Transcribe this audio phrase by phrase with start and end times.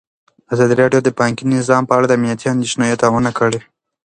[0.53, 3.59] ازادي راډیو د بانکي نظام په اړه د امنیتي اندېښنو یادونه کړې.